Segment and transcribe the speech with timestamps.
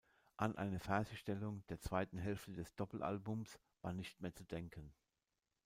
[0.35, 4.91] An eine Fertigstellung der zweiten Hälfte des Doppelalbums war nicht mehr zu denken.